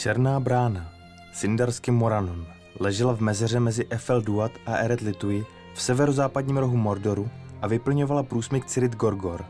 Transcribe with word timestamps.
Černá 0.00 0.40
brána, 0.40 0.92
Sindarsky 1.32 1.90
Moranon, 1.90 2.46
ležela 2.78 3.12
v 3.12 3.20
mezeře 3.20 3.60
mezi 3.60 3.86
Efel 3.90 4.22
Duat 4.22 4.52
a 4.66 4.76
Eret 4.76 5.00
Litui 5.00 5.46
v 5.74 5.82
severozápadním 5.82 6.56
rohu 6.56 6.76
Mordoru 6.76 7.30
a 7.62 7.66
vyplňovala 7.66 8.22
průsmyk 8.22 8.66
Cirit 8.66 8.96
Gorgor. 8.96 9.44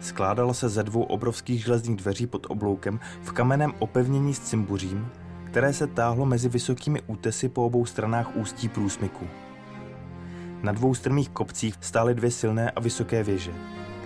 Skládala 0.00 0.54
se 0.54 0.68
ze 0.68 0.82
dvou 0.82 1.02
obrovských 1.02 1.64
železných 1.64 1.96
dveří 1.96 2.26
pod 2.26 2.46
obloukem 2.50 3.00
v 3.22 3.32
kamenném 3.32 3.72
opevnění 3.78 4.34
s 4.34 4.40
cimbuřím, 4.40 5.08
které 5.44 5.72
se 5.72 5.86
táhlo 5.86 6.26
mezi 6.26 6.48
vysokými 6.48 7.02
útesy 7.06 7.48
po 7.48 7.66
obou 7.66 7.86
stranách 7.86 8.36
ústí 8.36 8.68
průsmyku. 8.68 9.26
Na 10.62 10.72
dvou 10.72 10.94
strmých 10.94 11.28
kopcích 11.28 11.74
stály 11.80 12.14
dvě 12.14 12.30
silné 12.30 12.70
a 12.70 12.80
vysoké 12.80 13.22
věže, 13.22 13.52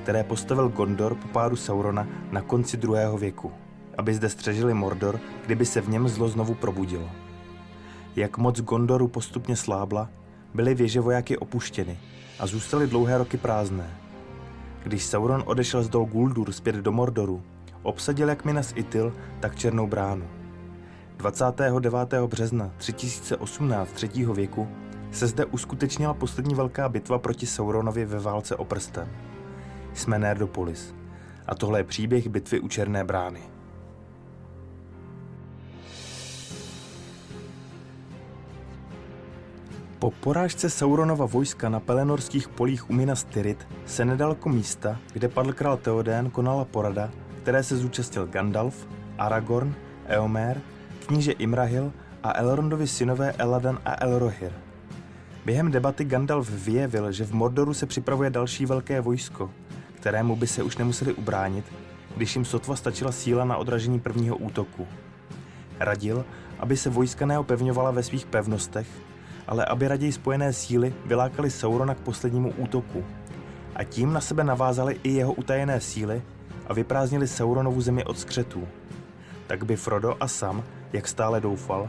které 0.03 0.25
postavil 0.25 0.69
Gondor 0.69 1.15
po 1.15 1.29
pádu 1.29 1.57
Saurona 1.57 2.07
na 2.33 2.41
konci 2.41 2.77
druhého 2.77 3.19
věku, 3.19 3.53
aby 3.99 4.15
zde 4.15 4.29
střežili 4.29 4.75
Mordor, 4.75 5.21
kdyby 5.47 5.67
se 5.67 5.81
v 5.81 5.89
něm 5.89 6.09
zlo 6.09 6.29
znovu 6.29 6.55
probudilo. 6.55 7.11
Jak 8.17 8.39
moc 8.39 8.61
Gondoru 8.61 9.09
postupně 9.09 9.57
slábla, 9.57 10.09
byly 10.55 10.75
věže 10.75 11.01
vojáky 11.01 11.39
opuštěny 11.39 11.99
a 12.39 12.47
zůstaly 12.47 12.87
dlouhé 12.87 13.19
roky 13.19 13.37
prázdné. 13.37 13.91
Když 14.83 15.05
Sauron 15.05 15.43
odešel 15.47 15.83
z 15.83 15.89
Dol 15.89 16.05
Guldur 16.05 16.53
zpět 16.53 16.77
do 16.77 16.93
Mordoru, 16.93 17.43
obsadil 17.83 18.29
jak 18.29 18.45
Minas 18.45 18.73
Itil, 18.77 19.13
tak 19.41 19.57
Černou 19.57 19.87
bránu. 19.87 20.27
29. 21.17 22.15
března 22.27 22.71
3018 22.77 23.93
3. 23.93 24.09
věku 24.33 24.69
se 25.11 25.27
zde 25.27 25.45
uskutečnila 25.45 26.15
poslední 26.15 26.55
velká 26.55 26.89
bitva 26.89 27.19
proti 27.19 27.47
Sauronovi 27.47 28.05
ve 28.05 28.19
válce 28.19 28.57
o 28.57 28.65
prsten. 28.65 29.09
Jsme 29.95 30.19
Nerdopolis. 30.19 30.95
A 31.47 31.55
tohle 31.55 31.81
je 31.81 31.85
příběh 31.85 32.29
bitvy 32.29 32.61
u 32.61 32.69
Černé 32.69 33.05
brány. 33.05 33.54
Po 40.05 40.11
porážce 40.11 40.71
Sauronova 40.71 41.25
vojska 41.25 41.69
na 41.69 41.81
pelenorských 41.81 42.49
polích 42.49 42.91
u 42.91 42.93
Minas 42.93 43.25
Tirith 43.25 43.67
se 43.87 44.05
nedaleko 44.05 44.49
místa, 44.49 45.01
kde 45.13 45.29
padl 45.29 45.53
král 45.53 45.77
Theoden, 45.77 46.31
konala 46.31 46.65
porada, 46.65 47.11
které 47.43 47.63
se 47.63 47.77
zúčastnil 47.77 48.27
Gandalf, 48.27 48.87
Aragorn, 49.19 49.75
Eomer, 50.07 50.61
kníže 51.07 51.33
Imrahil 51.33 51.93
a 52.23 52.39
Elrondovi 52.39 52.87
synové 52.87 53.33
Eladan 53.33 53.79
a 53.85 54.05
Elrohir. 54.05 54.53
Během 55.45 55.71
debaty 55.71 56.05
Gandalf 56.05 56.51
vyjevil, 56.51 57.13
že 57.13 57.25
v 57.25 57.33
Mordoru 57.33 57.75
se 57.75 57.87
připravuje 57.87 58.31
další 58.31 58.67
velké 58.67 59.01
vojsko, 59.01 59.51
kterému 59.95 60.37
by 60.37 60.47
se 60.47 60.63
už 60.63 60.77
nemuseli 60.77 61.13
ubránit, 61.13 61.65
když 62.17 62.37
jim 62.37 62.45
sotva 62.45 62.77
stačila 62.77 63.13
síla 63.13 63.45
na 63.45 63.57
odražení 63.57 64.01
prvního 64.01 64.37
útoku. 64.37 64.87
Radil, 65.81 66.25
aby 66.59 66.77
se 66.77 66.91
vojska 66.91 67.27
neopevňovala 67.27 67.91
ve 67.91 68.03
svých 68.03 68.27
pevnostech, 68.27 68.87
ale 69.47 69.65
aby 69.65 69.89
raději 69.89 70.13
spojené 70.13 70.53
síly 70.53 70.95
vylákali 71.07 71.51
Saurona 71.51 71.95
k 71.95 71.99
poslednímu 71.99 72.51
útoku. 72.51 73.05
A 73.77 73.85
tím 73.85 74.13
na 74.13 74.21
sebe 74.21 74.45
navázali 74.45 75.01
i 75.03 75.13
jeho 75.13 75.33
utajené 75.33 75.81
síly 75.81 76.23
a 76.67 76.75
vyprázdnili 76.75 77.29
Sauronovu 77.29 77.81
zemi 77.81 78.05
od 78.05 78.19
skřetů. 78.19 78.69
Tak 79.47 79.65
by 79.65 79.77
Frodo 79.77 80.17
a 80.21 80.29
Sam, 80.29 80.63
jak 80.93 81.09
stále 81.09 81.41
doufal, 81.41 81.89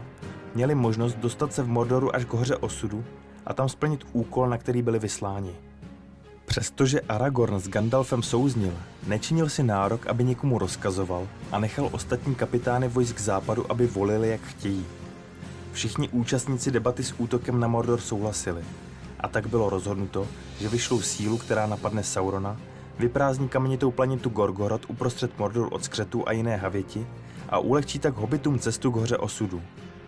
měli 0.54 0.74
možnost 0.74 1.14
dostat 1.14 1.52
se 1.52 1.62
v 1.62 1.68
Mordoru 1.68 2.16
až 2.16 2.24
k 2.24 2.34
hoře 2.34 2.56
osudu 2.56 3.04
a 3.46 3.54
tam 3.54 3.68
splnit 3.68 4.04
úkol, 4.12 4.48
na 4.48 4.58
který 4.58 4.82
byli 4.82 4.98
vysláni. 4.98 5.54
Přestože 6.46 7.00
Aragorn 7.00 7.58
s 7.58 7.68
Gandalfem 7.68 8.22
souznil, 8.22 8.72
nečinil 9.06 9.48
si 9.48 9.62
nárok, 9.62 10.06
aby 10.06 10.24
někomu 10.24 10.58
rozkazoval 10.58 11.28
a 11.52 11.58
nechal 11.58 11.88
ostatní 11.92 12.34
kapitány 12.34 12.88
vojsk 12.88 13.20
západu, 13.20 13.70
aby 13.72 13.86
volili, 13.86 14.28
jak 14.28 14.40
chtějí. 14.40 14.86
Všichni 15.76 16.08
účastníci 16.08 16.70
debaty 16.70 17.04
s 17.04 17.14
útokem 17.18 17.60
na 17.60 17.68
Mordor 17.68 18.00
souhlasili. 18.00 18.64
A 19.20 19.28
tak 19.28 19.46
bylo 19.46 19.70
rozhodnuto, 19.70 20.26
že 20.60 20.68
vyšlou 20.68 21.00
sílu, 21.00 21.38
která 21.38 21.66
napadne 21.66 22.02
Saurona, 22.02 22.56
vyprázdní 22.98 23.48
kamenitou 23.48 23.90
planitu 23.90 24.28
Gorgorod 24.28 24.86
uprostřed 24.88 25.38
Mordor 25.38 25.68
od 25.70 25.84
skřetu 25.84 26.28
a 26.28 26.32
jiné 26.32 26.56
havěti 26.56 27.06
a 27.48 27.58
ulehčí 27.58 27.98
tak 27.98 28.14
hobitům 28.14 28.58
cestu 28.58 28.90
k 28.90 28.96
hoře 28.96 29.16
osudu. 29.16 29.62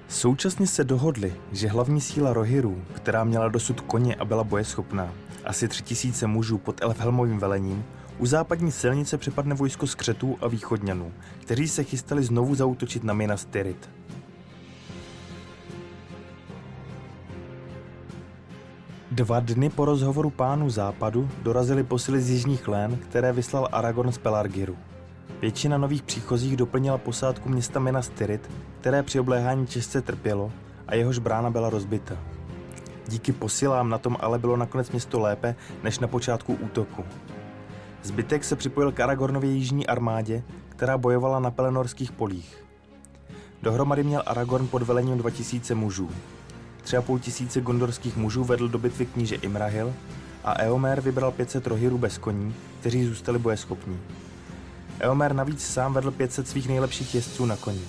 Současně 0.08 0.66
se 0.66 0.84
dohodli, 0.84 1.34
že 1.52 1.68
hlavní 1.68 2.00
síla 2.00 2.32
Rohirů, 2.32 2.82
která 2.92 3.24
měla 3.24 3.48
dosud 3.48 3.80
koně 3.80 4.14
a 4.14 4.24
byla 4.24 4.44
bojeschopná, 4.44 5.12
asi 5.44 5.68
tři 5.68 5.82
tisíce 5.82 6.26
mužů 6.26 6.58
pod 6.58 6.82
Elfhelmovým 6.82 7.38
velením, 7.38 7.84
u 8.18 8.26
západní 8.26 8.72
silnice 8.72 9.18
přepadne 9.18 9.54
vojsko 9.54 9.86
skřetů 9.86 10.38
a 10.40 10.48
východňanů, 10.48 11.12
kteří 11.40 11.68
se 11.68 11.84
chystali 11.84 12.22
znovu 12.22 12.54
zautočit 12.54 13.04
na 13.04 13.14
Minas 13.14 13.44
Tirith. 13.44 13.88
Dva 19.18 19.40
dny 19.40 19.70
po 19.70 19.84
rozhovoru 19.84 20.30
pánu 20.30 20.70
západu 20.70 21.28
dorazili 21.42 21.82
posily 21.82 22.20
z 22.20 22.30
jižních 22.30 22.68
lén, 22.68 22.96
které 22.96 23.32
vyslal 23.32 23.68
Aragorn 23.72 24.12
z 24.12 24.18
Pelargiru. 24.18 24.76
Většina 25.40 25.78
nových 25.78 26.02
příchozích 26.02 26.56
doplnila 26.56 26.98
posádku 26.98 27.48
města 27.48 27.80
Minas 27.80 28.08
Tirith, 28.08 28.50
které 28.80 29.02
při 29.02 29.20
obléhání 29.20 29.66
těžce 29.66 30.02
trpělo 30.02 30.52
a 30.86 30.94
jehož 30.94 31.18
brána 31.18 31.50
byla 31.50 31.70
rozbita. 31.70 32.16
Díky 33.08 33.32
posilám 33.32 33.90
na 33.90 33.98
tom 33.98 34.16
ale 34.20 34.38
bylo 34.38 34.56
nakonec 34.56 34.90
město 34.90 35.20
lépe 35.20 35.54
než 35.82 35.98
na 35.98 36.08
počátku 36.08 36.54
útoku. 36.54 37.04
Zbytek 38.02 38.44
se 38.44 38.56
připojil 38.56 38.92
k 38.92 39.00
Aragornově 39.00 39.50
jižní 39.50 39.86
armádě, 39.86 40.42
která 40.68 40.98
bojovala 40.98 41.40
na 41.40 41.50
pelenorských 41.50 42.12
polích. 42.12 42.64
Dohromady 43.62 44.04
měl 44.04 44.22
Aragorn 44.26 44.68
pod 44.68 44.82
velením 44.82 45.18
2000 45.18 45.74
mužů. 45.74 46.10
Tři 46.82 46.96
a 46.96 47.02
půl 47.02 47.18
tisíce 47.18 47.60
gondorských 47.60 48.16
mužů 48.16 48.44
vedl 48.44 48.68
do 48.68 48.78
bitvy 48.78 49.06
kníže 49.06 49.34
Imrahil 49.34 49.94
a 50.44 50.62
Eomer 50.62 51.00
vybral 51.00 51.32
500 51.32 51.66
rohirů 51.66 51.98
bez 51.98 52.18
koní, 52.18 52.54
kteří 52.80 53.04
zůstali 53.04 53.38
bojeschopní. 53.38 53.98
Eomer 55.00 55.34
navíc 55.34 55.66
sám 55.66 55.92
vedl 55.92 56.10
500 56.10 56.48
svých 56.48 56.68
nejlepších 56.68 57.14
jezdců 57.14 57.46
na 57.46 57.56
koni. 57.56 57.80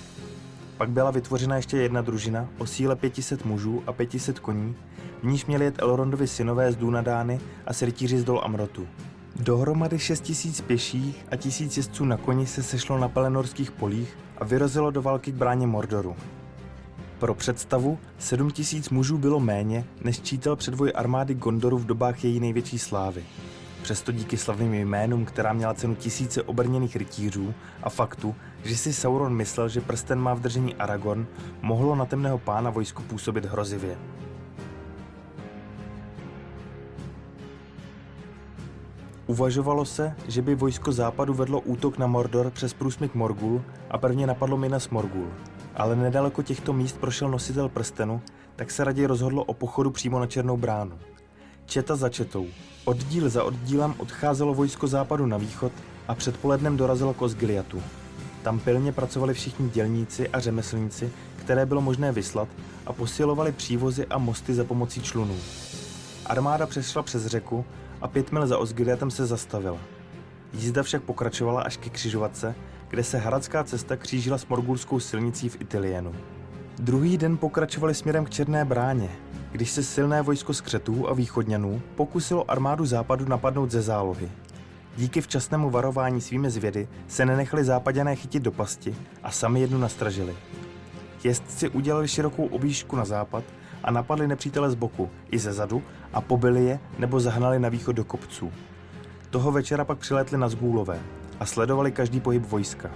Pak 0.76 0.90
byla 0.90 1.10
vytvořena 1.10 1.56
ještě 1.56 1.76
jedna 1.76 2.02
družina 2.02 2.48
o 2.58 2.66
síle 2.66 2.96
500 2.96 3.44
mužů 3.44 3.82
a 3.86 3.92
500 3.92 4.38
koní, 4.38 4.76
v 5.22 5.26
níž 5.26 5.46
měli 5.46 5.64
jet 5.64 5.82
Elrondovi 5.82 6.26
synové 6.26 6.72
z 6.72 6.76
Dunadány 6.76 7.40
a 7.66 7.72
srytíři 7.72 8.18
z 8.18 8.24
Dol 8.24 8.40
Amrotu. 8.44 8.88
Dohromady 9.36 9.98
6000 9.98 10.60
pěších 10.60 11.26
a 11.30 11.36
1000 11.36 11.76
jezdců 11.76 12.04
na 12.04 12.16
koni 12.16 12.46
se 12.46 12.62
sešlo 12.62 12.98
na 12.98 13.08
pelenorských 13.08 13.70
polích 13.70 14.18
a 14.38 14.44
vyrazilo 14.44 14.90
do 14.90 15.02
války 15.02 15.32
k 15.32 15.34
bráně 15.34 15.66
Mordoru. 15.66 16.16
Pro 17.20 17.34
představu, 17.34 17.98
7000 18.18 18.90
mužů 18.90 19.18
bylo 19.18 19.40
méně, 19.40 19.84
než 20.04 20.20
čítal 20.20 20.56
předvoj 20.56 20.92
armády 20.94 21.34
Gondoru 21.34 21.78
v 21.78 21.86
dobách 21.86 22.24
její 22.24 22.40
největší 22.40 22.78
slávy. 22.78 23.24
Přesto 23.82 24.12
díky 24.12 24.36
slavným 24.36 24.74
jménům, 24.74 25.24
která 25.24 25.52
měla 25.52 25.74
cenu 25.74 25.94
tisíce 25.94 26.42
obrněných 26.42 26.96
rytířů 26.96 27.54
a 27.82 27.90
faktu, 27.90 28.34
že 28.64 28.76
si 28.76 28.92
Sauron 28.92 29.34
myslel, 29.34 29.68
že 29.68 29.80
prsten 29.80 30.18
má 30.18 30.34
v 30.34 30.40
držení 30.40 30.74
Aragorn, 30.74 31.26
mohlo 31.62 31.94
na 31.94 32.06
temného 32.06 32.38
pána 32.38 32.70
vojsku 32.70 33.02
působit 33.02 33.44
hrozivě. 33.44 33.98
Uvažovalo 39.26 39.84
se, 39.84 40.16
že 40.28 40.42
by 40.42 40.54
vojsko 40.54 40.92
západu 40.92 41.34
vedlo 41.34 41.60
útok 41.60 41.98
na 41.98 42.06
Mordor 42.06 42.50
přes 42.50 42.74
průsmyk 42.74 43.14
Morgul 43.14 43.62
a 43.90 43.98
prvně 43.98 44.26
napadlo 44.26 44.56
Minas 44.56 44.88
Morgul. 44.88 45.28
Ale 45.76 45.96
nedaleko 45.96 46.42
těchto 46.42 46.72
míst 46.72 46.98
prošel 46.98 47.28
nositel 47.28 47.68
prstenu, 47.68 48.20
tak 48.56 48.70
se 48.70 48.84
raději 48.84 49.06
rozhodlo 49.06 49.44
o 49.44 49.54
pochodu 49.54 49.90
přímo 49.90 50.18
na 50.18 50.26
Černou 50.26 50.56
bránu. 50.56 50.98
Četa 51.66 51.96
za 51.96 52.08
četou, 52.08 52.46
oddíl 52.84 53.28
za 53.28 53.44
oddílem 53.44 53.94
odcházelo 53.98 54.54
vojsko 54.54 54.86
západu 54.86 55.26
na 55.26 55.36
východ 55.36 55.72
a 56.08 56.14
předpolednem 56.14 56.76
dorazilo 56.76 57.14
k 57.14 57.22
Osgiliatu. 57.22 57.82
Tam 58.42 58.58
pilně 58.58 58.92
pracovali 58.92 59.34
všichni 59.34 59.68
dělníci 59.68 60.28
a 60.28 60.40
řemeslníci, 60.40 61.12
které 61.36 61.66
bylo 61.66 61.80
možné 61.80 62.12
vyslat 62.12 62.48
a 62.86 62.92
posilovali 62.92 63.52
přívozy 63.52 64.06
a 64.06 64.18
mosty 64.18 64.54
za 64.54 64.64
pomocí 64.64 65.02
člunů. 65.02 65.36
Armáda 66.26 66.66
přešla 66.66 67.02
přes 67.02 67.26
řeku 67.26 67.64
a 68.00 68.08
pět 68.08 68.32
mil 68.32 68.46
za 68.46 68.58
Osgiliatem 68.58 69.10
se 69.10 69.26
zastavila. 69.26 69.78
Jízda 70.52 70.82
však 70.82 71.02
pokračovala 71.02 71.62
až 71.62 71.76
ke 71.76 71.90
křižovatce, 71.90 72.54
kde 72.90 73.04
se 73.04 73.18
hradská 73.18 73.64
cesta 73.64 73.96
křížila 73.96 74.38
s 74.38 74.46
morgulskou 74.46 75.00
silnicí 75.00 75.48
v 75.48 75.60
Itilienu. 75.60 76.14
Druhý 76.78 77.18
den 77.18 77.36
pokračovali 77.36 77.94
směrem 77.94 78.24
k 78.24 78.30
Černé 78.30 78.64
bráně, 78.64 79.10
když 79.52 79.70
se 79.70 79.82
silné 79.82 80.22
vojsko 80.22 80.54
skřetů 80.54 81.08
a 81.08 81.14
východňanů 81.14 81.82
pokusilo 81.94 82.50
armádu 82.50 82.86
západu 82.86 83.24
napadnout 83.28 83.70
ze 83.70 83.82
zálohy. 83.82 84.30
Díky 84.96 85.20
včasnému 85.20 85.70
varování 85.70 86.20
svými 86.20 86.50
zvědy 86.50 86.88
se 87.08 87.26
nenechali 87.26 87.64
západěné 87.64 88.16
chytit 88.16 88.42
do 88.42 88.52
pasti 88.52 88.96
a 89.22 89.30
sami 89.30 89.60
jednu 89.60 89.78
nastražili. 89.78 90.36
Jezdci 91.24 91.68
udělali 91.68 92.08
širokou 92.08 92.46
objížďku 92.46 92.96
na 92.96 93.04
západ 93.04 93.44
a 93.84 93.90
napadli 93.90 94.28
nepřítele 94.28 94.70
z 94.70 94.74
boku 94.74 95.10
i 95.30 95.38
ze 95.38 95.52
zadu 95.52 95.82
a 96.12 96.20
pobili 96.20 96.64
je 96.64 96.80
nebo 96.98 97.20
zahnali 97.20 97.58
na 97.58 97.68
východ 97.68 97.92
do 97.92 98.04
kopců. 98.04 98.52
Toho 99.30 99.52
večera 99.52 99.84
pak 99.84 99.98
přilétli 99.98 100.38
na 100.38 100.48
Zgůlové 100.48 101.00
a 101.40 101.46
sledovali 101.46 101.92
každý 101.92 102.20
pohyb 102.20 102.46
vojska. 102.46 102.90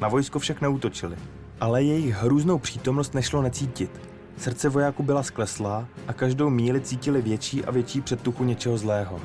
Na 0.00 0.08
vojsko 0.08 0.38
však 0.38 0.60
neútočili. 0.60 1.16
Ale 1.60 1.82
jejich 1.82 2.14
hrůznou 2.14 2.58
přítomnost 2.58 3.14
nešlo 3.14 3.42
necítit. 3.42 4.00
Srdce 4.38 4.68
vojáků 4.68 5.02
byla 5.02 5.22
skleslá 5.22 5.88
a 6.06 6.12
každou 6.12 6.50
míli 6.50 6.80
cítili 6.80 7.22
větší 7.22 7.64
a 7.64 7.70
větší 7.70 8.00
předtuchu 8.00 8.44
něčeho 8.44 8.78
zlého. 8.78 9.20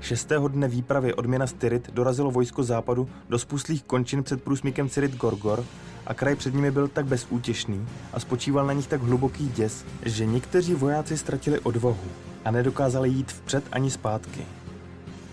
Šestého 0.00 0.48
dne 0.48 0.68
výpravy 0.68 1.14
od 1.14 1.26
Minas 1.26 1.52
Tirith 1.52 1.90
dorazilo 1.90 2.30
vojsko 2.30 2.62
západu 2.62 3.08
do 3.28 3.38
spustlých 3.38 3.84
končin 3.84 4.22
před 4.22 4.42
průsmykem 4.42 4.88
Cirit 4.88 5.16
Gorgor 5.16 5.64
a 6.06 6.14
kraj 6.14 6.36
před 6.36 6.54
nimi 6.54 6.70
byl 6.70 6.88
tak 6.88 7.06
bezútěšný 7.06 7.86
a 8.12 8.20
spočíval 8.20 8.66
na 8.66 8.72
nich 8.72 8.86
tak 8.86 9.02
hluboký 9.02 9.48
děs, 9.48 9.84
že 10.02 10.26
někteří 10.26 10.74
vojáci 10.74 11.18
ztratili 11.18 11.60
odvahu 11.60 12.08
a 12.44 12.50
nedokázali 12.50 13.08
jít 13.08 13.32
vpřed 13.32 13.64
ani 13.72 13.90
zpátky. 13.90 14.46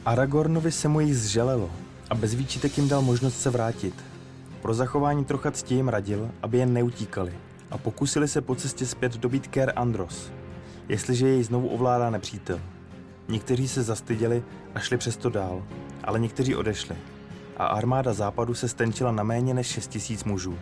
Aragornovi 0.05 0.71
se 0.71 0.87
mu 0.87 0.99
jich 0.99 1.17
zželelo 1.17 1.69
a 2.11 2.15
bez 2.15 2.33
výčitek 2.33 2.77
jim 2.77 2.87
dal 2.87 3.01
možnost 3.01 3.41
se 3.41 3.49
vrátit. 3.49 3.93
Pro 4.61 4.73
zachování 4.73 5.25
trocha 5.25 5.51
cti 5.51 5.75
jim 5.75 5.87
radil, 5.87 6.31
aby 6.41 6.57
jen 6.57 6.73
neutíkali 6.73 7.33
a 7.71 7.77
pokusili 7.77 8.27
se 8.27 8.41
po 8.41 8.55
cestě 8.55 8.85
zpět 8.85 9.17
dobít 9.17 9.47
Ker 9.47 9.73
Andros, 9.75 10.31
jestliže 10.89 11.27
jej 11.27 11.43
znovu 11.43 11.67
ovládá 11.67 12.09
nepřítel. 12.09 12.59
Někteří 13.27 13.67
se 13.67 13.83
zastyděli 13.83 14.43
a 14.75 14.79
šli 14.79 14.97
přesto 14.97 15.29
dál, 15.29 15.63
ale 16.03 16.19
někteří 16.19 16.55
odešli 16.55 16.95
a 17.57 17.65
armáda 17.65 18.13
západu 18.13 18.53
se 18.53 18.67
stenčila 18.67 19.11
na 19.11 19.23
méně 19.23 19.53
než 19.53 19.67
6 19.67 19.87
tisíc 19.87 20.23
mužů. 20.23 20.57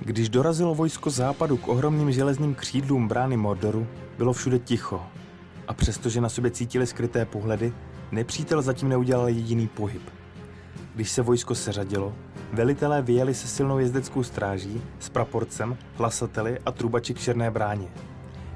Když 0.00 0.28
dorazilo 0.28 0.74
vojsko 0.74 1.10
západu 1.10 1.56
k 1.56 1.68
ohromným 1.68 2.12
železním 2.12 2.54
křídlům 2.54 3.08
brány 3.08 3.36
Mordoru, 3.36 3.86
bylo 4.18 4.32
všude 4.32 4.58
ticho. 4.58 5.15
A 5.68 5.74
přestože 5.74 6.20
na 6.20 6.28
sobě 6.28 6.50
cítili 6.50 6.86
skryté 6.86 7.24
pohledy, 7.24 7.72
nepřítel 8.12 8.62
zatím 8.62 8.88
neudělal 8.88 9.28
jediný 9.28 9.68
pohyb. 9.68 10.02
Když 10.94 11.10
se 11.10 11.22
vojsko 11.22 11.54
seřadilo, 11.54 12.14
velitelé 12.52 13.02
vyjeli 13.02 13.34
se 13.34 13.48
silnou 13.48 13.78
jezdeckou 13.78 14.22
stráží, 14.22 14.82
s 14.98 15.08
praporcem, 15.08 15.76
hlasateli 15.94 16.58
a 16.66 16.72
trubači 16.72 17.14
k 17.14 17.20
Černé 17.20 17.50
bráně. 17.50 17.88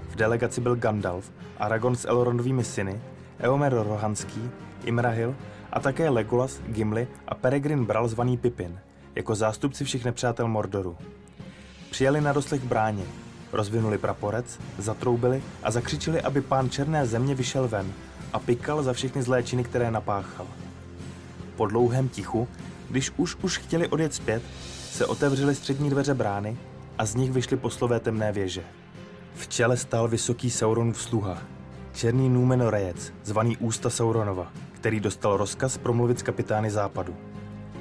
V 0.08 0.16
delegaci 0.16 0.60
byl 0.60 0.76
Gandalf, 0.76 1.32
Aragorn 1.58 1.96
s 1.96 2.08
Elrondovými 2.08 2.64
syny, 2.64 3.00
Eomer 3.38 3.72
Rohanský, 3.72 4.50
Imrahil 4.84 5.34
a 5.72 5.80
také 5.80 6.08
Legolas, 6.08 6.60
Gimli 6.66 7.08
a 7.28 7.34
Peregrin 7.34 7.84
Bral 7.84 8.08
zvaný 8.08 8.36
Pippin, 8.36 8.78
jako 9.14 9.34
zástupci 9.34 9.84
všech 9.84 10.04
nepřátel 10.04 10.48
Mordoru. 10.48 10.96
Přijeli 11.90 12.20
na 12.20 12.32
doslech 12.32 12.64
bráně, 12.64 13.04
rozvinuli 13.52 13.98
praporec, 13.98 14.58
zatroubili 14.78 15.42
a 15.62 15.70
zakřičili, 15.70 16.20
aby 16.20 16.40
pán 16.40 16.70
Černé 16.70 17.06
země 17.06 17.34
vyšel 17.34 17.68
ven 17.68 17.92
a 18.32 18.38
pikal 18.38 18.82
za 18.82 18.92
všechny 18.92 19.22
zlé 19.22 19.42
činy, 19.42 19.64
které 19.64 19.90
napáchal. 19.90 20.46
Po 21.56 21.66
dlouhém 21.66 22.08
tichu, 22.08 22.48
když 22.90 23.10
už 23.16 23.36
už 23.42 23.58
chtěli 23.58 23.88
odjet 23.88 24.14
zpět, 24.14 24.42
se 24.90 25.06
otevřely 25.06 25.54
střední 25.54 25.90
dveře 25.90 26.14
brány 26.14 26.56
a 26.98 27.06
z 27.06 27.14
nich 27.14 27.32
vyšly 27.32 27.56
poslové 27.56 28.00
temné 28.00 28.32
věže. 28.32 28.62
V 29.34 29.48
čele 29.48 29.76
stál 29.76 30.08
vysoký 30.08 30.50
Sauronův 30.50 31.02
sluha, 31.02 31.38
černý 31.92 32.28
Númenorejec, 32.28 33.12
zvaný 33.24 33.56
Ústa 33.56 33.90
Sauronova, 33.90 34.52
který 34.72 35.00
dostal 35.00 35.36
rozkaz 35.36 35.78
promluvit 35.78 36.18
s 36.18 36.22
kapitány 36.22 36.70
západu. 36.70 37.16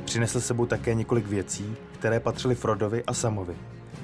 Přinesl 0.05 0.41
sebou 0.41 0.65
také 0.65 0.93
několik 0.93 1.27
věcí, 1.27 1.75
které 1.91 2.19
patřily 2.19 2.55
Frodovi 2.55 3.03
a 3.03 3.13
Samovi. 3.13 3.55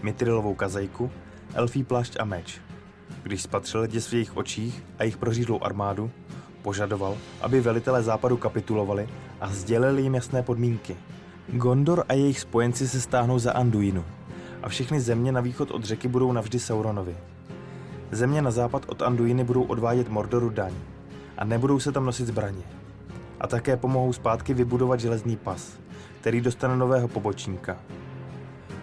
Mitrilovou 0.03 0.53
kazajku, 0.53 1.11
elfí 1.55 1.83
plášť 1.83 2.17
a 2.19 2.25
meč. 2.25 2.61
Když 3.23 3.41
spatřil 3.41 3.87
děs 3.87 4.07
v 4.07 4.13
jejich 4.13 4.37
očích 4.37 4.83
a 4.99 5.03
jejich 5.03 5.17
prořídlou 5.17 5.63
armádu, 5.63 6.11
požadoval, 6.61 7.17
aby 7.41 7.61
velitelé 7.61 8.03
západu 8.03 8.37
kapitulovali 8.37 9.09
a 9.41 9.49
sdělili 9.49 10.01
jim 10.01 10.15
jasné 10.15 10.43
podmínky. 10.43 10.97
Gondor 11.47 12.05
a 12.09 12.13
jejich 12.13 12.39
spojenci 12.39 12.87
se 12.87 13.01
stáhnou 13.01 13.39
za 13.39 13.51
Anduinu 13.51 14.05
a 14.63 14.69
všechny 14.69 14.99
země 14.99 15.31
na 15.31 15.41
východ 15.41 15.71
od 15.71 15.83
řeky 15.83 16.07
budou 16.07 16.31
navždy 16.31 16.59
Sauronovi. 16.59 17.17
Země 18.11 18.41
na 18.41 18.51
západ 18.51 18.85
od 18.87 19.01
Anduiny 19.01 19.43
budou 19.43 19.63
odvádět 19.63 20.09
Mordoru 20.09 20.49
daň 20.49 20.73
a 21.37 21.45
nebudou 21.45 21.79
se 21.79 21.91
tam 21.91 22.05
nosit 22.05 22.27
zbraně. 22.27 22.63
A 23.39 23.47
také 23.47 23.77
pomohou 23.77 24.13
zpátky 24.13 24.53
vybudovat 24.53 24.99
železný 24.99 25.37
pas, 25.37 25.77
který 26.21 26.41
dostane 26.41 26.77
nového 26.77 27.07
pobočníka. 27.07 27.77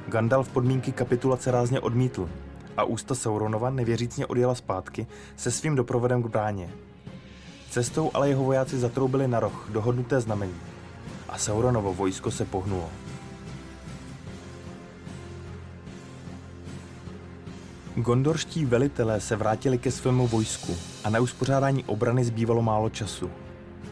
Gandalf 0.08 0.48
podmínky 0.48 0.92
kapitulace 0.92 1.50
rázně 1.50 1.80
odmítl 1.80 2.28
a 2.76 2.84
ústa 2.84 3.14
Sauronova 3.14 3.70
nevěřícně 3.70 4.26
odjela 4.26 4.54
zpátky 4.54 5.06
se 5.36 5.50
svým 5.50 5.74
doprovodem 5.74 6.22
k 6.22 6.26
bráně. 6.26 6.70
Cestou 7.70 8.10
ale 8.14 8.28
jeho 8.28 8.44
vojáci 8.44 8.78
zatroubili 8.78 9.28
na 9.28 9.40
roh 9.40 9.68
dohodnuté 9.72 10.20
znamení 10.20 10.60
a 11.28 11.38
Sauronovo 11.38 11.94
vojsko 11.94 12.30
se 12.30 12.44
pohnulo. 12.44 12.88
Gondorští 17.96 18.64
velitelé 18.64 19.20
se 19.20 19.36
vrátili 19.36 19.78
ke 19.78 19.90
svému 19.90 20.26
vojsku 20.26 20.76
a 21.04 21.10
na 21.10 21.20
uspořádání 21.20 21.84
obrany 21.84 22.24
zbývalo 22.24 22.62
málo 22.62 22.90
času. 22.90 23.30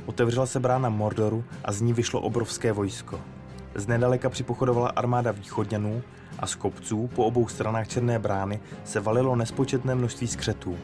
Otevřela 0.06 0.46
se 0.46 0.60
brána 0.60 0.88
Mordoru 0.88 1.44
a 1.64 1.72
z 1.72 1.80
ní 1.80 1.92
vyšlo 1.92 2.20
obrovské 2.20 2.72
vojsko. 2.72 3.20
Z 3.74 3.86
nedaleka 3.86 4.30
připochodovala 4.30 4.88
armáda 4.88 5.30
východňanů 5.30 6.02
a 6.38 6.46
z 6.46 6.54
kopců 6.54 7.10
po 7.14 7.24
obou 7.24 7.48
stranách 7.48 7.88
Černé 7.88 8.18
brány 8.18 8.60
se 8.84 9.00
valilo 9.00 9.36
nespočetné 9.36 9.94
množství 9.94 10.26
skřetů. 10.26 10.76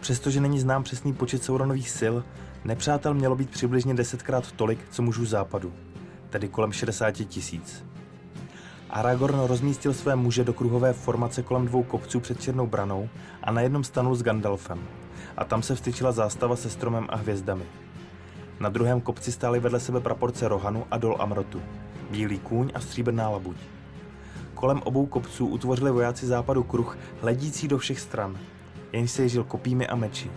Přestože 0.00 0.40
není 0.40 0.60
znám 0.60 0.82
přesný 0.82 1.12
počet 1.12 1.44
Sauronových 1.44 1.90
sil, 1.98 2.14
nepřátel 2.64 3.14
mělo 3.14 3.36
být 3.36 3.50
přibližně 3.50 3.94
desetkrát 3.94 4.52
tolik, 4.52 4.78
co 4.90 5.02
mužů 5.02 5.24
západu, 5.24 5.72
tedy 6.30 6.48
kolem 6.48 6.72
60 6.72 7.12
tisíc. 7.12 7.84
Aragorn 8.90 9.40
rozmístil 9.40 9.94
své 9.94 10.16
muže 10.16 10.44
do 10.44 10.52
kruhové 10.52 10.92
formace 10.92 11.42
kolem 11.42 11.66
dvou 11.66 11.82
kopců 11.82 12.20
před 12.20 12.40
Černou 12.40 12.66
branou 12.66 13.08
a 13.42 13.52
na 13.52 13.60
jednom 13.60 13.84
stanul 13.84 14.14
s 14.14 14.22
Gandalfem. 14.22 14.80
A 15.36 15.44
tam 15.44 15.62
se 15.62 15.74
vstyčila 15.74 16.12
zástava 16.12 16.56
se 16.56 16.70
stromem 16.70 17.06
a 17.08 17.16
hvězdami. 17.16 17.64
Na 18.60 18.68
druhém 18.68 19.00
kopci 19.00 19.32
stály 19.32 19.60
vedle 19.60 19.80
sebe 19.80 20.00
praporce 20.00 20.48
Rohanu 20.48 20.86
a 20.90 20.98
Dol 20.98 21.16
Amrotu, 21.18 21.62
bílý 22.10 22.38
kůň 22.38 22.70
a 22.74 22.80
stříbrná 22.80 23.28
labuť. 23.28 23.56
Kolem 24.54 24.82
obou 24.82 25.06
kopců 25.06 25.46
utvořili 25.46 25.90
vojáci 25.90 26.26
západu 26.26 26.62
kruh, 26.62 26.98
hledící 27.20 27.68
do 27.68 27.78
všech 27.78 28.00
stran, 28.00 28.38
jenž 28.92 29.10
se 29.10 29.22
ježil 29.22 29.44
kopími 29.44 29.86
a 29.86 29.96
meči. 29.96 30.30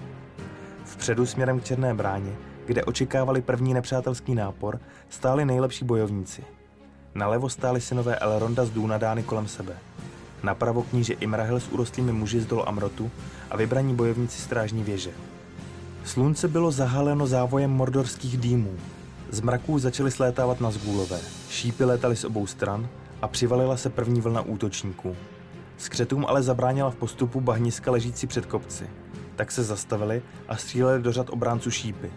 Vpředu 0.84 1.26
směrem 1.26 1.60
k 1.60 1.64
Černé 1.64 1.94
bráně, 1.94 2.32
kde 2.66 2.84
očekávali 2.84 3.42
první 3.42 3.74
nepřátelský 3.74 4.36
nápor, 4.36 4.80
stáli 5.10 5.46
nejlepší 5.46 5.86
bojovníci– 5.86 6.44
Nalevo 7.18 7.50
stáli 7.50 7.82
synové 7.82 8.16
Elronda 8.16 8.66
z 8.66 8.70
Dúnadány 8.70 9.24
kolem 9.24 9.48
sebe. 9.48 9.74
Napravo 10.44 10.84
kníže 10.84 11.14
Imrahel 11.14 11.60
s 11.60 11.68
urostlými 11.68 12.14
muži 12.14 12.40
z 12.40 12.46
dol 12.46 12.64
Amrotu 12.68 13.12
a 13.50 13.58
vybraní 13.58 13.96
bojovníci 13.96 14.42
strážní 14.42 14.84
věže. 14.84 15.12
Slunce 16.06 16.48
bylo 16.48 16.72
zahaleno 16.72 17.28
závojem 17.28 17.72
mordorských 17.72 18.38
dýmů. 18.38 18.78
Z 19.30 19.42
mraků 19.42 19.80
začaly 19.80 20.12
slétávat 20.12 20.62
na 20.62 20.72
zgůlové. 20.72 21.20
Šípy 21.50 21.84
létaly 21.84 22.16
z 22.16 22.24
obou 22.24 22.48
stran 22.48 22.90
a 23.22 23.28
přivalila 23.28 23.78
se 23.78 23.90
první 23.90 24.22
vlna 24.22 24.42
útočníků. 24.42 25.16
Skřetům 25.78 26.26
ale 26.26 26.44
zabránila 26.44 26.90
v 26.90 26.96
postupu 26.96 27.42
bahniska 27.42 27.92
ležící 27.92 28.28
před 28.28 28.46
kopci. 28.46 28.90
Tak 29.36 29.52
se 29.52 29.64
zastavili 29.64 30.22
a 30.48 30.58
stříleli 30.58 31.02
do 31.02 31.12
řad 31.12 31.30
obránců 31.30 31.72
šípy. 31.72 32.12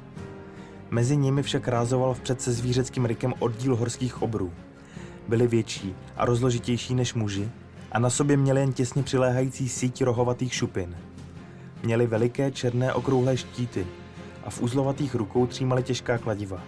Mezi 0.90 1.16
nimi 1.16 1.42
však 1.42 1.68
rázoval 1.68 2.14
vpřed 2.14 2.42
se 2.42 2.52
zvířeckým 2.52 3.04
rykem 3.04 3.34
oddíl 3.38 3.76
horských 3.76 4.22
obrů 4.22 4.52
byli 5.30 5.46
větší 5.46 5.94
a 6.16 6.24
rozložitější 6.24 6.94
než 6.94 7.14
muži 7.14 7.50
a 7.92 7.98
na 7.98 8.10
sobě 8.10 8.36
měli 8.36 8.60
jen 8.60 8.72
těsně 8.72 9.02
přiléhající 9.02 9.68
síť 9.68 10.04
rohovatých 10.04 10.54
šupin. 10.54 10.96
Měli 11.82 12.06
veliké 12.06 12.50
černé 12.50 12.92
okrouhlé 12.92 13.36
štíty 13.36 13.86
a 14.44 14.50
v 14.50 14.62
uzlovatých 14.62 15.14
rukou 15.14 15.46
třímali 15.46 15.82
těžká 15.82 16.18
kladiva. 16.18 16.62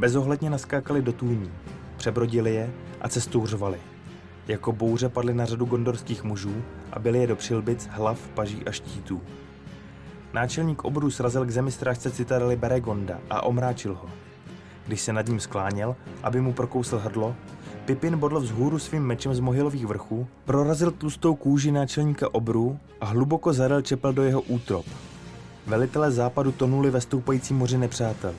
Bezohledně 0.00 0.50
naskákali 0.50 1.02
do 1.02 1.12
tůní, 1.12 1.50
přebrodili 1.96 2.54
je 2.54 2.70
a 3.00 3.08
cestouřovali. 3.08 3.78
Jako 4.48 4.72
bouře 4.72 5.08
padly 5.08 5.34
na 5.34 5.44
řadu 5.44 5.64
gondorských 5.64 6.24
mužů 6.24 6.62
a 6.92 6.98
byli 6.98 7.18
je 7.18 7.26
do 7.26 7.36
přilbic, 7.36 7.88
hlav, 7.92 8.28
paží 8.34 8.62
a 8.66 8.72
štítů. 8.72 9.20
Náčelník 10.32 10.84
oboru 10.84 11.10
srazil 11.10 11.46
k 11.46 11.50
zemi 11.50 11.72
strážce 11.72 12.10
citadely 12.10 12.56
Beregonda 12.56 13.18
a 13.30 13.42
omráčil 13.42 13.94
ho. 13.94 14.10
Když 14.86 15.00
se 15.00 15.12
nad 15.12 15.28
ním 15.28 15.40
skláněl, 15.40 15.96
aby 16.22 16.40
mu 16.40 16.52
prokousl 16.52 16.98
hrdlo, 16.98 17.36
Pipin 17.84 18.16
bodl 18.16 18.40
vzhůru 18.40 18.78
svým 18.78 19.02
mečem 19.02 19.34
z 19.34 19.40
mohylových 19.40 19.86
vrchů, 19.86 20.26
prorazil 20.44 20.90
tlustou 20.90 21.34
kůži 21.34 21.72
náčelníka 21.72 22.34
obrů 22.34 22.78
a 23.00 23.06
hluboko 23.06 23.52
zadal 23.52 23.80
čepel 23.80 24.12
do 24.12 24.22
jeho 24.22 24.40
útrop. 24.40 24.86
Velitelé 25.66 26.10
západu 26.10 26.52
tonuli 26.52 26.90
ve 26.90 27.00
stoupající 27.00 27.54
moři 27.54 27.78
nepřátel 27.78 28.34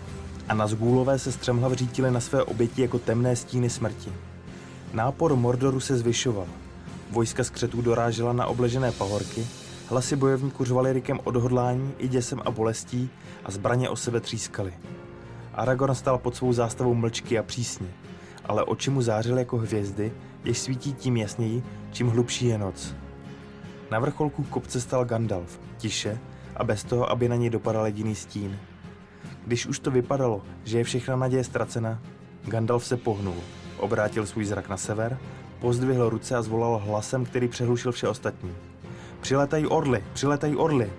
a 0.51 0.53
na 0.53 0.67
zgůlové 0.67 1.19
se 1.19 1.31
střemhlav 1.31 1.73
řítili 1.73 2.11
na 2.11 2.19
své 2.19 2.43
oběti 2.43 2.81
jako 2.81 2.99
temné 2.99 3.35
stíny 3.35 3.69
smrti. 3.69 4.11
Nápor 4.93 5.35
Mordoru 5.35 5.79
se 5.79 5.97
zvyšoval. 5.97 6.47
Vojska 7.11 7.43
skřetů 7.43 7.81
dorážela 7.81 8.33
na 8.33 8.45
obležené 8.45 8.91
pahorky, 8.91 9.47
hlasy 9.89 10.15
bojovníků 10.15 10.65
řvaly 10.65 10.93
rykem 10.93 11.19
odhodlání 11.23 11.91
i 11.97 12.07
děsem 12.07 12.41
a 12.45 12.51
bolestí 12.51 13.09
a 13.45 13.51
zbraně 13.51 13.89
o 13.89 13.95
sebe 13.95 14.19
třískaly. 14.19 14.73
Aragorn 15.53 15.95
stál 15.95 16.17
pod 16.17 16.35
svou 16.35 16.53
zástavou 16.53 16.93
mlčky 16.93 17.39
a 17.39 17.43
přísně, 17.43 17.87
ale 18.45 18.63
oči 18.63 18.89
mu 18.89 19.01
zářily 19.01 19.41
jako 19.41 19.57
hvězdy, 19.57 20.13
jež 20.43 20.57
svítí 20.57 20.93
tím 20.93 21.17
jasněji, 21.17 21.63
čím 21.91 22.07
hlubší 22.07 22.45
je 22.45 22.57
noc. 22.57 22.95
Na 23.91 23.99
vrcholku 23.99 24.43
kopce 24.43 24.81
stal 24.81 25.05
Gandalf, 25.05 25.59
tiše 25.77 26.19
a 26.55 26.63
bez 26.63 26.83
toho, 26.83 27.11
aby 27.11 27.29
na 27.29 27.35
něj 27.35 27.49
dopadal 27.49 27.85
jediný 27.85 28.15
stín. 28.15 28.57
Když 29.45 29.65
už 29.65 29.79
to 29.79 29.91
vypadalo, 29.91 30.41
že 30.63 30.77
je 30.77 30.83
všechna 30.83 31.15
naděje 31.15 31.43
ztracena, 31.43 31.99
Gandalf 32.45 32.85
se 32.85 32.97
pohnul, 32.97 33.35
obrátil 33.77 34.25
svůj 34.25 34.45
zrak 34.45 34.69
na 34.69 34.77
sever, 34.77 35.17
pozdvihl 35.59 36.09
ruce 36.09 36.35
a 36.35 36.41
zvolal 36.41 36.77
hlasem, 36.85 37.25
který 37.25 37.47
přehlušil 37.47 37.91
vše 37.91 38.07
ostatní. 38.07 38.55
Přiletají 39.21 39.67
orly, 39.67 40.03
přiletají 40.13 40.55
orly! 40.55 40.93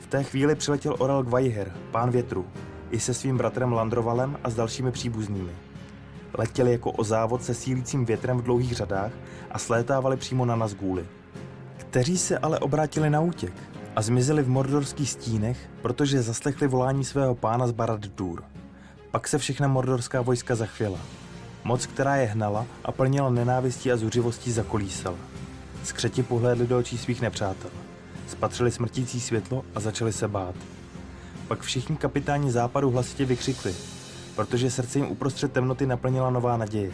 V 0.00 0.06
té 0.06 0.22
chvíli 0.22 0.54
přiletěl 0.54 0.96
orel 0.98 1.22
Gvajher, 1.22 1.72
pán 1.90 2.10
větru, 2.10 2.46
i 2.90 3.00
se 3.00 3.14
svým 3.14 3.36
bratrem 3.36 3.72
Landrovalem 3.72 4.38
a 4.44 4.50
s 4.50 4.54
dalšími 4.54 4.90
příbuznými. 4.92 5.52
Letěli 6.38 6.72
jako 6.72 6.90
o 6.90 7.04
závod 7.04 7.44
se 7.44 7.54
sílícím 7.54 8.04
větrem 8.04 8.38
v 8.38 8.42
dlouhých 8.42 8.72
řadách 8.72 9.12
a 9.50 9.58
slétávali 9.58 10.16
přímo 10.16 10.44
na 10.44 10.56
Nazgůly. 10.56 11.06
Kteří 11.76 12.18
se 12.18 12.38
ale 12.38 12.58
obrátili 12.58 13.10
na 13.10 13.20
útěk 13.20 13.52
a 13.96 14.02
zmizeli 14.02 14.42
v 14.42 14.48
mordorských 14.48 15.10
stínech, 15.10 15.70
protože 15.82 16.22
zaslechli 16.22 16.66
volání 16.66 17.04
svého 17.04 17.34
pána 17.34 17.66
z 17.66 17.72
Barad-dûr. 17.72 18.42
Pak 19.10 19.28
se 19.28 19.38
všechna 19.38 19.68
mordorská 19.68 20.22
vojska 20.22 20.54
zachvěla. 20.54 20.98
Moc, 21.64 21.86
která 21.86 22.16
je 22.16 22.26
hnala 22.26 22.66
a 22.84 22.92
plnila 22.92 23.30
nenávistí 23.30 23.92
a 23.92 23.96
zuřivostí 23.96 24.52
zakolísala. 24.52 25.16
Skřeti 25.84 26.22
pohlédli 26.22 26.66
do 26.66 26.78
očí 26.78 26.98
svých 26.98 27.20
nepřátel. 27.20 27.70
Spatřili 28.28 28.70
smrtící 28.70 29.20
světlo 29.20 29.64
a 29.74 29.80
začali 29.80 30.12
se 30.12 30.28
bát. 30.28 30.54
Pak 31.48 31.60
všichni 31.60 31.96
kapitáni 31.96 32.50
západu 32.50 32.90
hlasitě 32.90 33.24
vykřikli, 33.24 33.74
protože 34.36 34.70
srdce 34.70 34.98
jim 34.98 35.10
uprostřed 35.10 35.52
temnoty 35.52 35.86
naplnila 35.86 36.30
nová 36.30 36.56
naděje. 36.56 36.92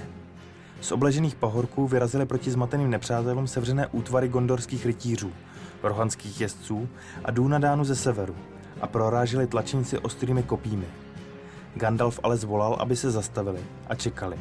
Z 0.81 0.93
obležených 0.93 1.35
pahorků 1.35 1.87
vyrazili 1.87 2.27
proti 2.27 2.51
zmateným 2.51 2.91
nepřátelům 2.91 3.47
sevřené 3.47 3.87
útvary 3.87 4.29
gondorských 4.29 4.87
rytířů, 4.87 5.33
rohanských 5.83 6.41
jezdců 6.41 6.89
a 7.25 7.31
Dúnadánu 7.31 7.85
ze 7.85 7.97
severu 7.97 8.35
a 8.81 8.87
proráželi 8.87 9.47
tlačníci 9.47 9.99
ostrými 9.99 10.43
kopími. 10.43 10.87
Gandalf 11.75 12.21
ale 12.23 12.37
zvolal, 12.37 12.77
aby 12.81 12.97
se 12.97 13.11
zastavili 13.11 13.61
a 13.89 13.95
čekali. 13.95 14.37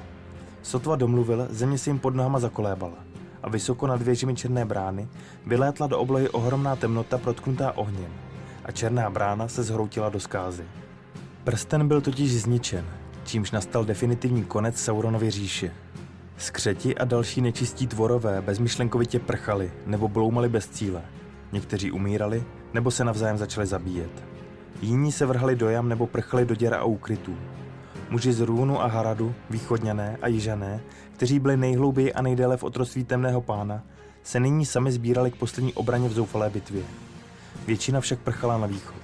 Sotva 0.61 0.95
domluvil, 0.95 1.47
země 1.49 1.77
si 1.77 1.89
jim 1.89 1.99
pod 1.99 2.15
nohama 2.15 2.39
zakolébala 2.39 2.97
a 3.43 3.49
vysoko 3.49 3.87
nad 3.87 4.01
věžemi 4.01 4.35
černé 4.35 4.65
brány 4.65 5.07
vylétla 5.45 5.87
do 5.87 5.99
oblohy 5.99 6.29
ohromná 6.29 6.75
temnota 6.75 7.17
protknutá 7.17 7.77
ohněm 7.77 8.11
a 8.65 8.71
černá 8.71 9.09
brána 9.09 9.47
se 9.47 9.63
zhroutila 9.63 10.09
do 10.09 10.19
skázy. 10.19 10.63
Prsten 11.43 11.87
byl 11.87 12.01
totiž 12.01 12.41
zničen, 12.41 12.85
čímž 13.23 13.51
nastal 13.51 13.85
definitivní 13.85 14.43
konec 14.43 14.81
Sauronovy 14.81 15.31
říše. 15.31 15.71
Skřeti 16.37 16.97
a 16.97 17.05
další 17.05 17.41
nečistí 17.41 17.87
tvorové 17.87 18.41
bezmyšlenkovitě 18.41 19.19
prchali 19.19 19.71
nebo 19.85 20.07
bloumali 20.07 20.49
bez 20.49 20.67
cíle. 20.67 21.01
Někteří 21.51 21.91
umírali 21.91 22.43
nebo 22.73 22.91
se 22.91 23.03
navzájem 23.03 23.37
začali 23.37 23.67
zabíjet. 23.67 24.23
Jiní 24.81 25.11
se 25.11 25.25
vrhali 25.25 25.55
do 25.55 25.69
jam 25.69 25.89
nebo 25.89 26.07
prchali 26.07 26.45
do 26.45 26.55
děr 26.55 26.73
a 26.73 26.83
úkrytů. 26.83 27.37
Muži 28.09 28.33
z 28.33 28.39
Růnu 28.39 28.81
a 28.81 28.87
Haradu, 28.87 29.33
východňané 29.49 30.17
a 30.21 30.27
jižané, 30.27 30.81
kteří 31.13 31.39
byli 31.39 31.57
nejhlouběji 31.57 32.13
a 32.13 32.21
nejdéle 32.21 32.57
v 32.57 32.63
otroství 32.63 33.03
temného 33.03 33.41
pána, 33.41 33.83
se 34.23 34.39
nyní 34.39 34.65
sami 34.65 34.91
sbírali 34.91 35.31
k 35.31 35.35
poslední 35.35 35.73
obraně 35.73 36.09
v 36.09 36.13
zoufalé 36.13 36.49
bitvě. 36.49 36.83
Většina 37.67 37.99
však 38.01 38.19
prchala 38.19 38.57
na 38.57 38.67
východ 38.67 39.01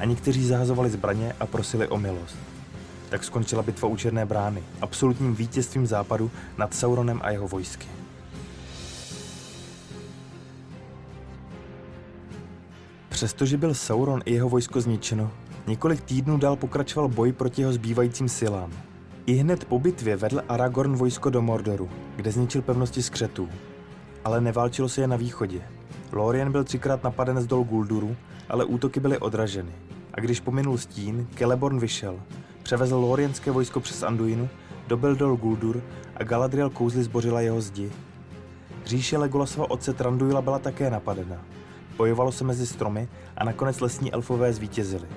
a 0.00 0.04
někteří 0.04 0.46
zahazovali 0.46 0.90
zbraně 0.90 1.32
a 1.40 1.46
prosili 1.46 1.88
o 1.88 1.98
milost. 1.98 2.36
Tak 3.08 3.24
skončila 3.24 3.62
bitva 3.62 3.88
u 3.88 3.96
Černé 3.96 4.26
brány, 4.26 4.62
absolutním 4.80 5.34
vítězstvím 5.34 5.86
západu 5.86 6.30
nad 6.58 6.74
Sauronem 6.74 7.20
a 7.22 7.30
jeho 7.30 7.48
vojsky. 7.48 7.86
Přestože 13.16 13.56
byl 13.56 13.74
Sauron 13.74 14.20
i 14.24 14.34
jeho 14.34 14.48
vojsko 14.48 14.80
zničeno, 14.80 15.30
několik 15.66 16.00
týdnů 16.00 16.38
dál 16.38 16.56
pokračoval 16.56 17.08
boj 17.08 17.32
proti 17.32 17.62
jeho 17.62 17.72
zbývajícím 17.72 18.28
silám. 18.28 18.72
I 19.26 19.32
hned 19.32 19.64
po 19.64 19.78
bitvě 19.78 20.16
vedl 20.16 20.40
Aragorn 20.48 20.96
vojsko 20.96 21.30
do 21.30 21.42
Mordoru, 21.42 21.90
kde 22.16 22.32
zničil 22.32 22.62
pevnosti 22.62 23.02
skřetů. 23.02 23.48
Ale 24.24 24.40
neválčilo 24.40 24.88
se 24.88 25.00
je 25.00 25.06
na 25.06 25.16
východě. 25.16 25.62
Lorien 26.12 26.52
byl 26.52 26.64
třikrát 26.64 27.04
napaden 27.04 27.40
z 27.40 27.46
dol 27.46 27.64
Gulduru, 27.64 28.16
ale 28.48 28.64
útoky 28.64 29.00
byly 29.00 29.18
odraženy. 29.18 29.72
A 30.14 30.20
když 30.20 30.40
pominul 30.40 30.78
stín, 30.78 31.28
Celeborn 31.38 31.78
vyšel, 31.78 32.20
převezl 32.62 32.96
Lorienské 32.96 33.50
vojsko 33.50 33.80
přes 33.80 34.02
Anduinu, 34.02 34.48
dobil 34.86 35.16
dol 35.16 35.36
Guldur 35.36 35.82
a 36.16 36.24
Galadriel 36.24 36.70
kouzly 36.70 37.02
zbořila 37.02 37.40
jeho 37.40 37.60
zdi. 37.60 37.92
Říše 38.84 39.18
Legolasova 39.18 39.70
otce 39.70 39.92
Tranduila 39.92 40.42
byla 40.42 40.58
také 40.58 40.90
napadena. 40.90 41.36
Bojovalo 41.96 42.32
se 42.32 42.44
mezi 42.44 42.66
stromy 42.66 43.08
a 43.36 43.44
nakonec 43.44 43.80
lesní 43.80 44.12
elfové 44.12 44.52
zvítězili. 44.52 45.08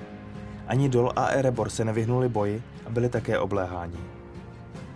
Ani 0.66 0.88
Dol 0.88 1.12
a 1.16 1.26
Erebor 1.26 1.70
se 1.70 1.84
nevyhnuli 1.84 2.28
boji 2.28 2.62
a 2.86 2.90
byli 2.90 3.08
také 3.08 3.38
obléháni. 3.38 3.98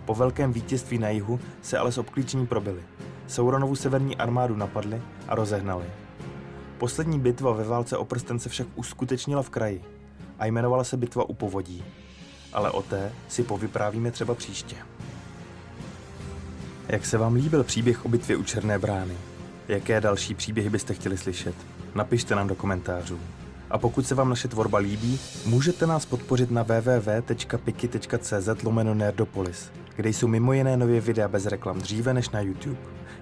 Po 0.05 0.15
velkém 0.15 0.53
vítězství 0.53 0.97
na 0.97 1.09
jihu 1.09 1.39
se 1.61 1.77
ale 1.77 1.91
z 1.91 1.97
obklíčení 1.97 2.47
probili. 2.47 2.83
Sauronovu 3.27 3.75
severní 3.75 4.17
armádu 4.17 4.55
napadli 4.55 5.01
a 5.27 5.35
rozehnali. 5.35 5.85
Poslední 6.77 7.19
bitva 7.19 7.51
ve 7.53 7.63
válce 7.63 7.97
o 7.97 8.05
prsten 8.05 8.39
se 8.39 8.49
však 8.49 8.67
uskutečnila 8.75 9.41
v 9.41 9.49
kraji 9.49 9.83
a 10.39 10.45
jmenovala 10.45 10.83
se 10.83 10.97
bitva 10.97 11.29
u 11.29 11.33
povodí. 11.33 11.83
Ale 12.53 12.71
o 12.71 12.81
té 12.81 13.11
si 13.27 13.43
povyprávíme 13.43 14.11
třeba 14.11 14.35
příště. 14.35 14.75
Jak 16.87 17.05
se 17.05 17.17
vám 17.17 17.35
líbil 17.35 17.63
příběh 17.63 18.05
o 18.05 18.09
bitvě 18.09 18.37
u 18.37 18.43
Černé 18.43 18.79
brány? 18.79 19.15
Jaké 19.67 20.01
další 20.01 20.35
příběhy 20.35 20.69
byste 20.69 20.93
chtěli 20.93 21.17
slyšet? 21.17 21.55
Napište 21.95 22.35
nám 22.35 22.47
do 22.47 22.55
komentářů. 22.55 23.19
A 23.69 23.77
pokud 23.77 24.07
se 24.07 24.15
vám 24.15 24.29
naše 24.29 24.47
tvorba 24.47 24.77
líbí, 24.77 25.19
můžete 25.45 25.87
nás 25.87 26.05
podpořit 26.05 26.51
na 26.51 26.63
www.piki.cz 26.63 28.63
lomeno 28.63 28.93
Nerdopolis, 28.93 29.71
kde 29.95 30.09
jsou 30.09 30.27
mimo 30.27 30.53
jiné 30.53 30.77
nově 30.77 31.01
videa 31.01 31.27
bez 31.27 31.45
reklam 31.45 31.81
dříve 31.81 32.13
než 32.13 32.29
na 32.29 32.41
YouTube. 32.41 32.77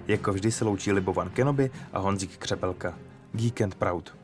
Jako 0.08 0.32
vždy 0.32 0.52
se 0.52 0.64
loučí 0.64 0.92
Libovan 0.92 1.30
Kenobi 1.30 1.70
a 1.92 1.98
Honzík 1.98 2.36
Křepelka. 2.36 2.98
Geek 3.32 3.60
and 3.60 3.74
Proud. 3.74 4.23